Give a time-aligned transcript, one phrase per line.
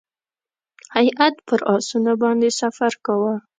[0.95, 3.33] هیات پر آسونو باندې سفر کاوه.